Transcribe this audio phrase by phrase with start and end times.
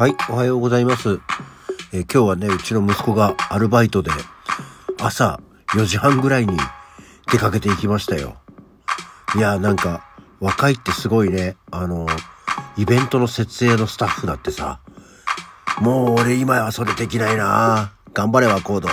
[0.00, 1.20] はい、おはようございます。
[1.92, 4.10] えー今日はね、うちの息子がアルバイトで
[4.98, 5.42] 朝
[5.74, 6.56] 4時半ぐらいに
[7.30, 8.36] 出かけていきましたよ。
[9.36, 10.08] いや、なんか
[10.40, 11.58] 若いってすごいね。
[11.70, 12.06] あの、
[12.78, 14.80] イベントの設営のスタッフだってさ、
[15.82, 18.88] もう俺今はそれできないな頑張れワコード。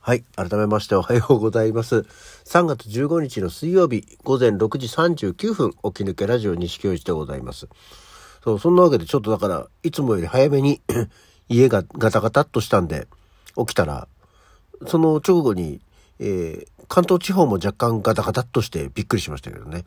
[0.00, 0.24] はい。
[0.34, 2.04] 改めましておはようございます。
[2.46, 7.68] 3月15日の水曜日午前6時39分起き抜けラジオ西京一でございます。
[8.42, 10.80] そう、そんなわけでちょっとだから、いつもより早めに
[11.48, 13.08] 家がガタガタっとしたんで
[13.56, 14.08] 起きたら、
[14.86, 15.80] その直後に、
[16.20, 19.84] えー関東地方も若干ガタガタっとしてびっくりしましたけどね。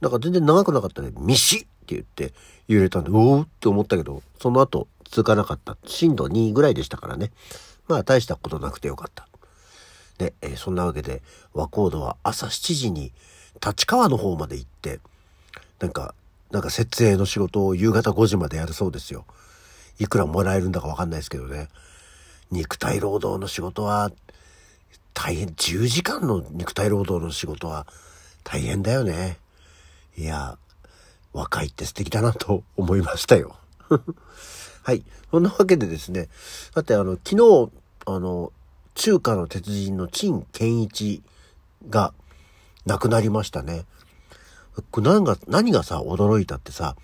[0.00, 1.10] なんか全然長くなかったね。
[1.18, 2.32] ミシって言って
[2.68, 5.76] 揺れたんで、おおって思ったけど、その後続かなかった。
[5.84, 7.30] 震度2ぐらいでしたからね。
[7.88, 9.28] まあ大したことなくてよかった。
[10.20, 11.22] で、えーそんなわけで、
[11.54, 13.10] 和コードは朝7時に
[13.66, 15.00] 立川の方まで行って、
[15.80, 16.14] なんか、
[16.50, 19.24] なんか設営の仕事を夕方5時までやるそうですよ。
[19.98, 21.68] いくらもらえるんだかわかんないですけどね。
[22.50, 24.12] 肉体労働の仕事は
[25.14, 27.86] 大変、10時間の肉体労働の仕事は
[28.44, 29.38] 大変だよね。
[30.18, 30.58] いや、
[31.32, 33.56] 若いって素敵だなと思いましたよ。
[34.82, 35.02] はい。
[35.30, 36.28] そんなわけでですね、
[36.74, 37.70] だってあの、昨日、
[38.06, 38.52] あの、
[38.94, 41.22] 中華の鉄人の陳健一
[41.88, 42.12] が
[42.86, 43.84] 亡くなりましたね。
[44.96, 46.96] 何が、何がさ、驚いたってさ、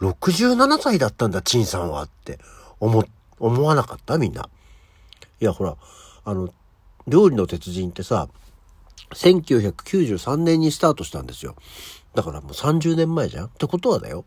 [0.00, 2.38] 67歳だったんだ、陳さんはって
[2.80, 3.04] 思、
[3.38, 4.48] 思わなかったみんな。
[5.40, 5.76] いや、ほら、
[6.24, 6.52] あの、
[7.06, 8.28] 料理の鉄人ってさ、
[9.14, 11.56] 1993年にスタートしたんですよ。
[12.14, 13.46] だからもう30年前じゃん？
[13.46, 14.24] ってことはだよ。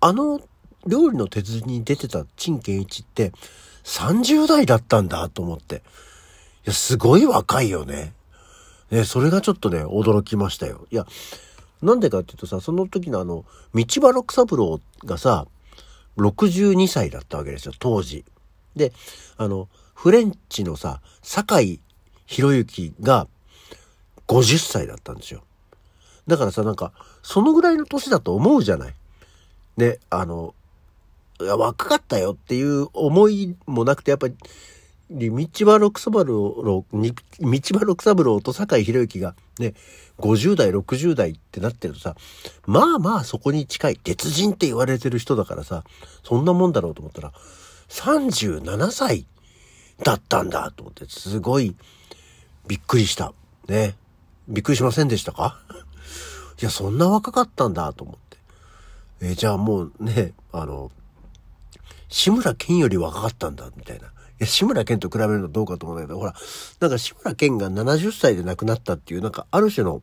[0.00, 0.40] あの
[0.86, 3.32] 料理の鉄人に出てた陳健一って
[3.88, 5.76] 30代だったんだと思って。
[5.76, 5.78] い
[6.66, 8.12] や、すごい若いよね。
[8.90, 10.86] ね、それがちょっとね、驚きましたよ。
[10.90, 11.06] いや、
[11.80, 15.46] なんでかっていうとさ、その時のあの、道場六三郎がさ、
[16.18, 18.24] 62歳だったわけですよ、当時。
[18.76, 18.92] で、
[19.38, 21.80] あの、フレンチのさ、酒井
[22.26, 23.26] 博之が
[24.26, 25.42] 50歳だったんですよ。
[26.26, 26.92] だからさ、なんか、
[27.22, 28.94] そのぐらいの年だと思うじゃない。
[29.78, 30.54] ね、あの、
[31.38, 34.34] 若かったよっていう思いもなくて、やっぱり、
[35.10, 35.30] 道
[35.64, 39.74] 場六三郎、道場六三郎と酒井宏之がね、
[40.18, 42.14] 50代、60代ってなってるとさ、
[42.66, 45.84] まあまあそこに近い、鉄人って言われてる人だからさ、
[46.24, 47.32] そんなもんだろうと思ったら、
[47.88, 49.26] 37歳
[50.02, 51.74] だったんだと思って、すごい
[52.66, 53.32] びっくりした。
[53.66, 53.96] ね。
[54.48, 55.58] びっくりしませんでしたか？
[56.60, 58.38] いや、そんな若かったんだと思って。
[59.20, 60.90] えじゃあもうね、あの、
[62.08, 64.06] 志村けんより若かったんだ、みたいな。
[64.06, 64.10] い
[64.40, 66.34] や、志村けんと比べるのどうかと思うんだけど、ほら、
[66.80, 70.02] なんか志村けんが70歳で亡くなったっていう、なんかある種の、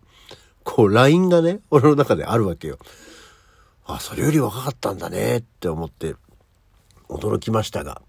[0.64, 2.78] こう、ラインがね、俺の中であるわけよ。
[3.86, 6.16] あ、それより若かったんだね、って思って、
[7.08, 8.02] 驚きましたが、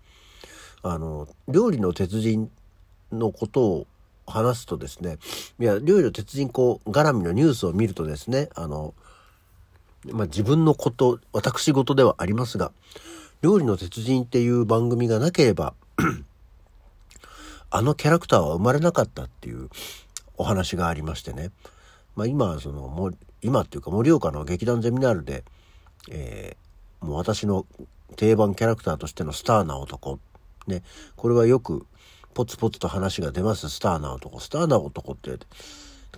[0.83, 2.51] あの、料理の鉄人
[3.13, 3.87] のことを
[4.27, 5.19] 話すとですね、
[5.61, 8.95] いや、料理の鉄人こう、絡みのニュースを見るとですね、あの、
[10.11, 12.73] まあ、自分のこと、私事ではありますが、
[13.43, 15.75] 料理の鉄人っていう番組がなければ、
[17.71, 19.69] あのキャラクターは生まれなかったっていう
[20.37, 21.51] お話がありましてね。
[22.15, 25.45] まあ今、その、もう今っていうか盛岡の劇団ゼミナールで、
[26.11, 26.67] えー
[27.01, 27.67] もう私の
[28.17, 30.19] 定番キャラクターとしてのスターな男。
[30.67, 30.83] ね。
[31.17, 31.87] これはよく
[32.35, 33.69] ポツポツと話が出ます。
[33.69, 34.41] スターな男。
[34.41, 35.31] スターな男って。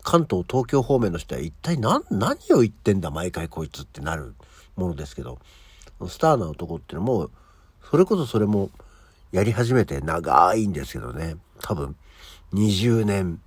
[0.02, 4.34] 関東、東京方面の人は一体何、何を言ってんだ、毎回こいつってなる
[4.76, 5.38] ものですけど、
[6.06, 7.30] スターな男っていうのも、
[7.90, 8.70] それこそそれも
[9.32, 11.96] やり始めて長いんですけどね、多分
[12.52, 13.40] 20年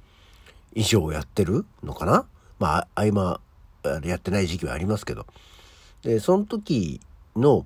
[0.74, 2.26] 以上やってるのかな？
[2.60, 3.40] まあ、合間、
[4.04, 5.26] やってない時期はありますけど。
[6.04, 7.00] で、その時
[7.36, 7.66] の、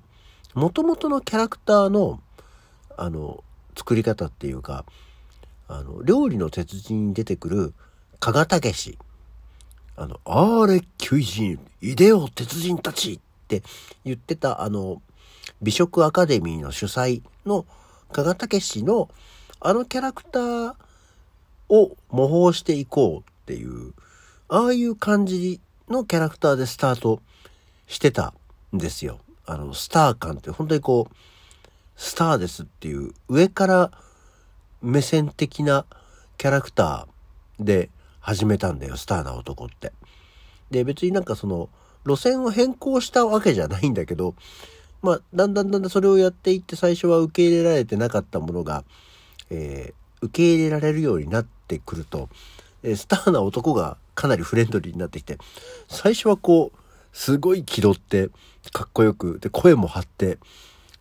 [0.54, 2.20] 元々のキャラクターの、
[2.96, 3.44] あの、
[3.76, 4.86] 作り方っていうか、
[5.68, 7.74] あの、料理の鉄人に出てくる、
[8.20, 8.98] 加賀武。
[9.96, 13.62] あの、あれ、求人、いでよ、鉄人たちって
[14.04, 15.00] 言ってた、あの、
[15.62, 17.64] 美食アカデミーの主催の
[18.12, 19.08] 加賀武史の、
[19.60, 20.74] あのキャラクター
[21.68, 23.94] を模倣していこうっていう、
[24.48, 27.22] ああいう感じのキャラクターでスタート
[27.86, 28.34] してた
[28.74, 29.20] んですよ。
[29.46, 31.14] あの、スター感って本当にこう、
[31.96, 33.90] スターですっていう上から
[34.82, 35.86] 目線的な
[36.36, 37.90] キャラクターで
[38.20, 39.92] 始めたんだよ、スターな男って。
[40.70, 41.68] で、別になんかその、
[42.06, 44.34] 路線を変更したわけじゃないんだけど、
[45.02, 48.84] まあ、だんだんだんだんそれをやっていって最初は受け入れられてなかったものが、
[49.50, 52.30] えー受け入れられるようになってくると、
[52.82, 55.38] えースターな男がかなりフレンドリーになってきて、
[55.88, 56.78] 最初はこう、
[57.12, 58.30] すごい気取って、
[58.72, 60.38] かっこよく、で、声も張って、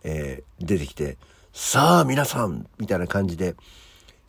[0.04, 1.18] えー、出てきて、
[1.54, 3.56] さあ皆さんみたいな感じで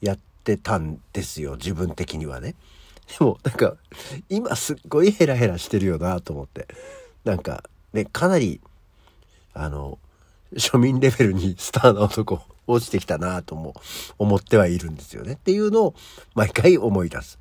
[0.00, 2.54] やってたんですよ、自分的にはね。
[3.18, 3.76] でも、なんか、
[4.28, 6.66] 今すっごいヘラヘラしてるよなと思って。
[7.24, 8.60] なんか、ね、かなり、
[9.54, 9.98] あの、
[10.54, 13.74] 庶民レベルにスターな男落ちてきたなとも
[14.18, 15.94] 思ってはいるんですよねっていうのを
[16.34, 17.38] 毎回思い出す。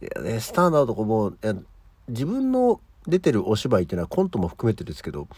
[0.00, 1.34] いやね、スターな男も
[2.08, 5.28] 自分の出てるお芝居っていうのはコントも含めてですけど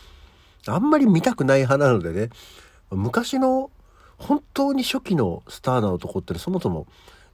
[0.66, 2.30] あんまり見たくない派なのでね
[2.90, 3.70] 昔の
[4.18, 6.86] 本当に初期のスターな男ってそもそも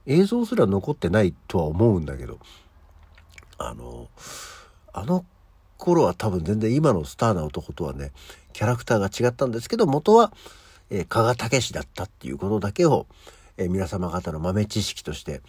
[0.05, 2.39] 映像すら残ってないとは思うんだけど
[3.57, 4.09] あの
[4.93, 5.25] あの
[5.77, 8.11] 頃は多分全然今のスターな男とはね
[8.53, 10.33] キャラクターが違ったんですけど元は、
[10.89, 13.07] えー、加賀武史だったっていうことだけを、
[13.57, 15.41] えー、皆様方の豆知識として、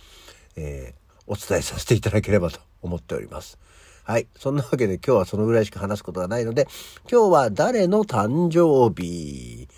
[0.56, 3.58] えー、お伝えさせていただければと思っております。
[4.04, 4.26] はい。
[4.36, 6.66] そんなわけで今日はそのぐらいしか話すことがないので、
[7.10, 9.68] 今日は誰の誕生日？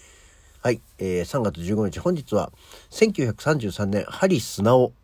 [0.64, 0.80] はい。
[0.96, 2.50] えー、3月15日、本日は
[2.88, 4.94] 1933年、ハリスナオ。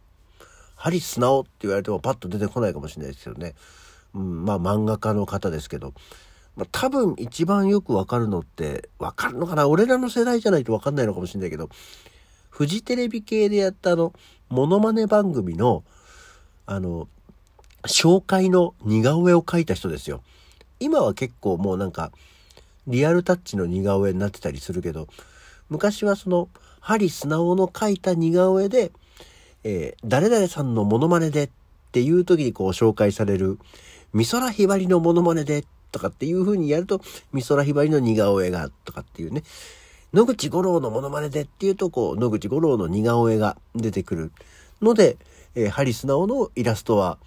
[0.74, 3.52] ハリスナオって言われてもパッと出てこないかもしれないですけどね。
[4.14, 5.92] うん、まあ漫画家の方ですけど。
[6.56, 9.68] まあ、多分一番よくわかるのって、わかるのかな？
[9.68, 11.68] 俺らの世代じゃないとわかんないのかもしれないけど、
[12.48, 14.14] フジテレビ系でやったあの、
[14.48, 15.84] モノマネ番組の、
[16.64, 17.06] あの、
[17.86, 20.22] 紹介の似顔絵を描いた人ですよ。
[20.78, 22.12] 今は結構もうなんか、
[22.86, 25.06] リアルタッチの似顔絵になってたりするけど、
[25.70, 26.48] 昔はその、
[26.80, 28.90] 針素直の描いた似顔絵で、
[29.64, 31.50] えー、誰々さんのモノマネでっ
[31.92, 33.58] ていう時にこう紹介される、
[34.14, 37.00] 美空ひばりのモノマネでとかっていう風にやると、
[37.32, 39.42] 美空ひばりの似顔絵がとかっていうね、
[40.12, 44.32] 野口五郎のモノマネでっていうとこう、野口五郎の似顔絵が出てくる
[44.80, 45.18] ので、
[45.54, 47.18] えー、ハリスナオのイラストは、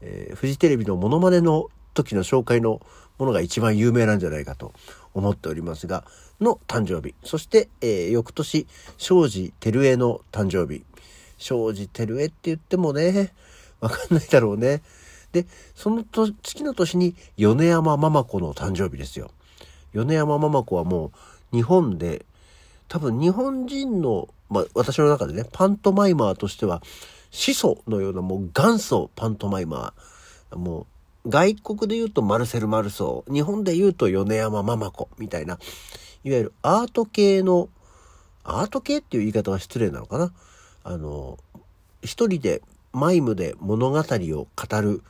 [0.00, 2.80] えー、フジテレビのモノマネの時の紹介の
[3.18, 4.72] ものが一番有名なんじゃないかと
[5.14, 6.04] 思っておりますが、
[6.40, 7.14] の誕生日。
[7.24, 8.66] そして、えー、翌年、
[8.98, 10.84] 庄司照江の誕生日。
[11.38, 13.32] 庄司照江って言ってもね、
[13.80, 14.82] わかんないだろうね。
[15.32, 19.30] で、そのと月の年に米山ママ子の誕生日ですよ。
[19.92, 21.12] 米山ママ子はも
[21.52, 22.24] う日本で、
[22.88, 26.82] 多分日本人の、まあ私の中でね、パントマイマーとしては
[27.30, 30.56] 始祖のようなもう元祖パントマイマー。
[30.56, 30.86] もう
[31.28, 33.32] 外国で言うとマルセル・マルソー。
[33.32, 35.58] 日本で言うと米山ママ子みたいな。
[36.24, 37.68] いわゆるアート系の、
[38.44, 40.32] アート系っていう言い方は失礼なのかな？
[40.84, 41.38] あの、
[42.02, 42.62] 一人で
[42.92, 45.02] マイムで物語を語る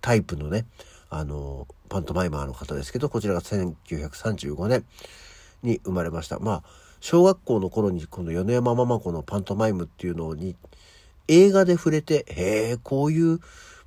[0.00, 0.66] タイプのね、
[1.10, 4.84] あの、パントマイマーの方ですけど、こちらが1935年
[5.62, 6.40] に生まれました。
[6.40, 6.62] まあ、
[7.00, 10.56] 小学校の頃にこの米山ママ子のパントマイムっていうのに
[11.28, 13.38] 映画で触れて、へえ、こういう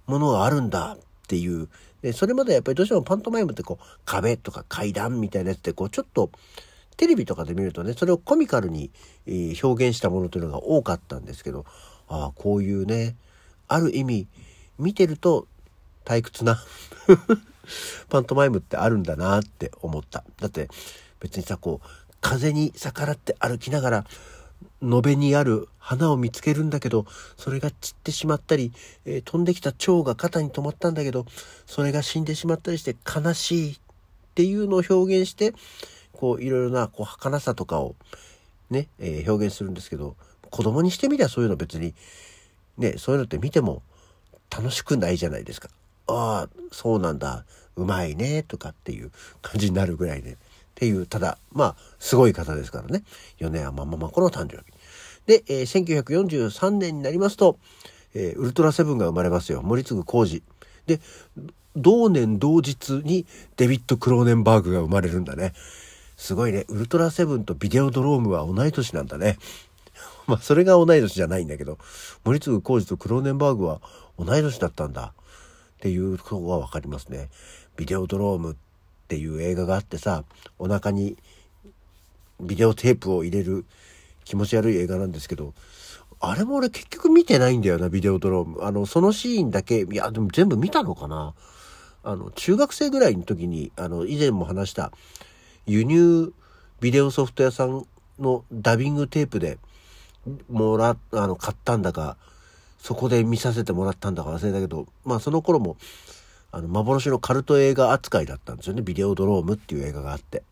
[0.07, 0.97] ものがあるんだ
[1.29, 1.69] っていう。
[2.01, 6.31] で、それまでやっぱりどうしてもパントマイムってこう、壁とか階段みたいなやつってこう、ちょっと、
[6.97, 8.89] テレビとかで見るとね、それをコミカルに
[9.61, 11.65] 表現したものというのが多かったんですけど、
[12.07, 13.15] ああ、こういうね、
[13.67, 14.27] ある意味、
[14.79, 15.47] 見てると
[16.03, 16.63] 退屈な
[18.09, 20.23] パントマイムってあるんだなって思った。
[20.39, 20.67] だって
[21.19, 21.87] 別にさ、こう、
[22.21, 24.05] 風に逆らって歩きながら、
[24.81, 27.05] 延べにある花を見つけるんだけど、
[27.37, 28.71] それが散ってしまったり、
[29.05, 31.25] えー、飛んできた蝶が肩に止まったんだけど、
[31.65, 33.79] それが死んでしまったりして悲しいっ
[34.35, 35.53] ていうのを表現して、
[36.13, 37.95] こういろいろなこう儚さとかを
[38.69, 40.15] ね、えー、表現するんですけど、
[40.49, 41.93] 子供にしてみりゃそういうの別に、
[42.77, 43.81] ね、そういうのって見ても
[44.49, 45.69] 楽しくないじゃないですか。
[46.07, 47.45] ああ、そうなんだ、
[47.75, 50.37] うまいね、とかっていう感じになるぐらいで、ね。
[50.79, 53.03] っていう、ただ、まあ、すごい方ですからね。
[53.37, 54.63] 米山ママ子の誕生日。
[55.25, 57.59] で、えー、1943年になりますと、
[58.13, 59.61] えー、ウルトラセブンが生まれますよ。
[59.61, 60.41] 森次浩二。
[60.85, 61.01] で、
[61.75, 63.25] 同年同日に
[63.57, 65.51] デビッド・クローネンバーグが生まれるんだね。
[66.15, 66.63] すごいね。
[66.69, 69.37] ウルトラセブンとビデオドロームは同い年なんだね。
[70.27, 71.77] まあ、それが同い年じゃないんだけど、
[72.23, 73.81] 森次浩二とクローネンバーグは
[74.17, 75.13] 同い年だったんだ。
[75.75, 77.29] っていうことがわかりますね。
[77.75, 78.68] ビデオドロームって
[79.09, 80.23] ていう映画があってさ
[80.59, 81.17] お腹に
[82.39, 83.65] ビデオテープを入れる
[84.23, 85.55] 気持ち悪い映画なんですけど
[86.21, 88.63] あれも俺結局見てないんだよなビデオドローム。
[88.63, 91.33] あのそのシーンだけいやでも全部見たのかな。
[92.03, 94.91] あの中学生ぐらいの時にあの以前も話した
[95.65, 96.33] 輸入
[96.81, 97.85] ビデオソフト屋さん
[98.19, 99.57] のダビングテープで
[100.49, 102.17] もらあの買ったんだか
[102.79, 105.77] そこで見させてもらったんだか忘れたけどまあその頃も
[106.51, 108.81] あの、幻のカルト映画扱いだったんですよね。
[108.81, 110.43] ビデオドロームっていう映画があって。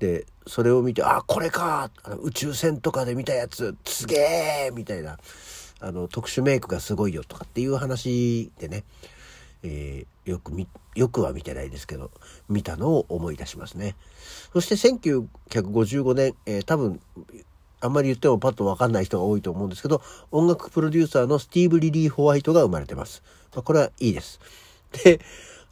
[0.00, 1.90] で、それを見て、あ、これか
[2.22, 4.16] 宇宙船とかで見たやつ、すげ
[4.68, 5.18] えみたいな、
[5.80, 8.84] あの、特殊メイクがすごいよとかっていう話でね、
[9.62, 12.10] えー、よく見、よくは見てないですけど、
[12.48, 13.96] 見たのを思い出しますね。
[14.52, 17.00] そして1955年、えー、多分、
[17.80, 23.22] あんまり言ってもパッとわかんない人が多いと思うんですけど、音楽プロデューサーのスティーブ・リリー・ホワイトが生まれてます。
[23.54, 24.40] まあ、これはいいです。
[25.02, 25.20] で、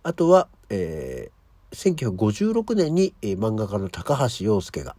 [0.02, 4.96] あとは、えー、1956年に、えー、漫画家の高橋洋介が、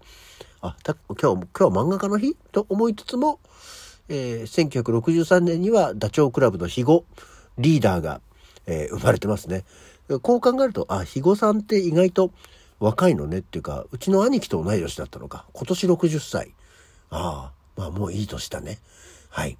[0.62, 2.36] あ、た今日、今日漫画家の日？
[2.52, 3.40] と思いつつも、
[4.10, 7.06] えー、1963年にはダチョウ倶楽部の肥後
[7.58, 8.22] リーダーが、
[8.66, 9.66] えー、生まれてますね。
[10.22, 12.32] こう考えると、あ、肥後さんって意外と
[12.80, 15.46] 若いのねっていうか、うちの兄貴と同い年だったのか。
[15.54, 16.54] 今年60歳。
[17.10, 18.80] ああ、まあもういい年だね。
[19.30, 19.58] はい。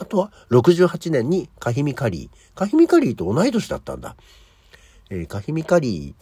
[0.00, 2.58] あとは、68年にカヒミカリー。
[2.58, 4.16] カヒミカリーと同い年だったんだ。
[5.10, 6.14] えー、カヒミカリ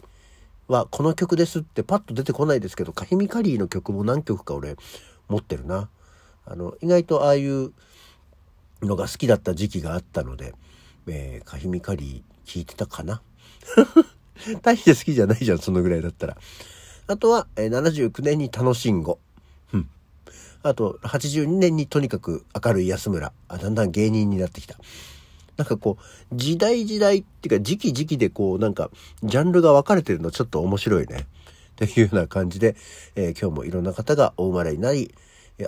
[0.68, 4.76] ーはこの曲ですってパッと出てこないですけど、カヒミカリーの曲も何曲か俺
[5.28, 5.88] 持ってるな。
[6.44, 7.72] あの、意外とああいう
[8.82, 10.54] のが好きだった時期があったので、
[11.06, 13.22] えー、カヒミカリー聞いてたかな
[14.62, 16.36] 大して好きじゃないじゃん、そのぐらいだったら。
[17.06, 19.20] あとは、えー、79年に楽しんご。
[20.62, 23.32] あと、82年にとにかく明るい安村。
[23.48, 24.76] あ、だんだん芸人になってきた。
[25.56, 28.90] なんかこう、時代時代っていうか時期時期でこう、なんか、
[29.22, 31.26] ジャンルが分かれてるのちょっと面白いね。
[31.84, 32.76] っていうような感じで、
[33.14, 35.14] えー、今日もいろんな方がお生まれになり、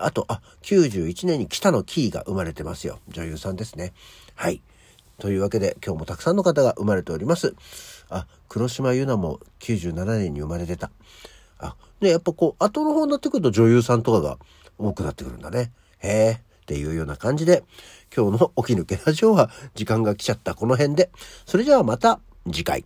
[0.00, 3.00] あと、あ、91年に北野キーが生まれてますよ。
[3.08, 3.92] 女優さんですね。
[4.34, 4.62] はい。
[5.18, 7.54] というわけで、今日もたくさんの方が生まれております。
[8.08, 10.90] あ、黒島優奈も97年に生まれてた。
[11.58, 14.38] あ、ね、やっぱこう、後の方になってくると女優さんとかが
[14.80, 15.72] 多くなってくるんだね。
[15.98, 17.64] へえ、っていうような感じで、
[18.14, 21.10] 今日の起き抜けラジオは時間が来ちゃったこの辺で、
[21.46, 22.84] それじゃあまた次回。